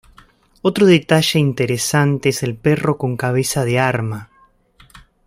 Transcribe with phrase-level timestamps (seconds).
[0.63, 4.31] Otro detalle interesante es el perro con cabeza de arma.